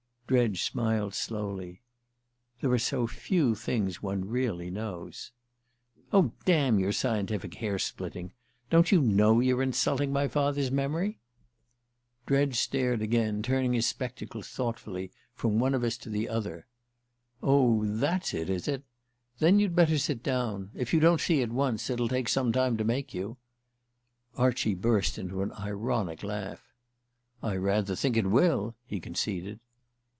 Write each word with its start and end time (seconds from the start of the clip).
Dredge 0.31 0.63
smiled 0.63 1.13
slowly. 1.13 1.81
"There 2.61 2.71
are 2.71 2.79
so 2.79 3.05
few 3.05 3.53
things 3.53 4.01
one 4.01 4.23
really 4.29 4.69
knows." 4.69 5.33
"Oh, 6.13 6.31
damn 6.45 6.79
your 6.79 6.93
scientific 6.93 7.55
hair 7.55 7.77
splitting! 7.77 8.31
Don't 8.69 8.93
you 8.93 9.01
know 9.01 9.41
you're 9.41 9.61
insulting 9.61 10.13
my 10.13 10.29
father's 10.29 10.71
memory?" 10.71 11.19
Dredge 12.25 12.55
stared 12.55 13.01
again, 13.01 13.41
turning 13.43 13.73
his 13.73 13.85
spectacles 13.87 14.47
thoughtfully 14.47 15.11
from 15.35 15.59
one 15.59 15.73
of 15.73 15.83
us 15.83 15.97
to 15.97 16.09
the 16.09 16.29
other. 16.29 16.65
"Oh, 17.43 17.83
that's 17.85 18.33
it, 18.33 18.49
is 18.49 18.69
it? 18.69 18.85
Then 19.39 19.59
you'd 19.59 19.75
better 19.75 19.97
sit 19.97 20.23
down. 20.23 20.71
If 20.73 20.93
you 20.93 21.01
don't 21.01 21.19
see 21.19 21.41
at 21.41 21.51
once 21.51 21.89
it'll 21.89 22.07
take 22.07 22.29
some 22.29 22.53
time 22.53 22.77
to 22.77 22.85
make 22.85 23.13
you." 23.13 23.35
Archie 24.37 24.75
burst 24.75 25.17
into 25.17 25.41
an 25.41 25.51
ironic 25.59 26.23
laugh. 26.23 26.71
"I 27.43 27.57
rather 27.57 27.97
think 27.97 28.15
it 28.15 28.27
will!" 28.27 28.75
he 28.85 29.01
conceded. 29.01 29.59